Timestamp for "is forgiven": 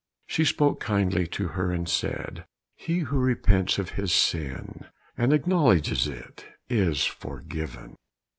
6.67-7.95